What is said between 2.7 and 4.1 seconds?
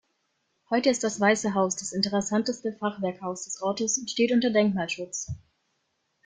Fachwerkhaus des Ortes und